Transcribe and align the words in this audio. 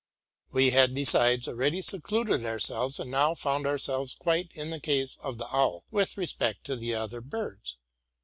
We 0.51 0.71
had 0.71 0.95
besides 0.95 1.47
already 1.47 1.83
secluded 1.83 2.43
ourselves, 2.43 2.99
and 2.99 3.11
now 3.11 3.35
found 3.35 3.67
ourselves 3.67 4.15
quite 4.15 4.51
in 4.55 4.71
the 4.71 4.79
case 4.79 5.15
of 5.21 5.37
the 5.37 5.45
owl 5.55 5.83
with 5.91 6.17
respect 6.17 6.63
to 6.63 6.75
the 6.75 6.95
other 6.95 7.21
birds. 7.21 7.77